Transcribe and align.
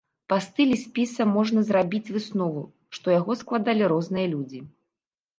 Па 0.31 0.37
стылі 0.43 0.75
спіса 0.83 1.25
можна 1.33 1.59
зрабіць 1.67 2.11
выснову, 2.15 2.63
што 2.99 3.07
яго 3.15 3.31
складалі 3.43 3.83
розныя 3.93 4.31
людзі. 4.33 4.63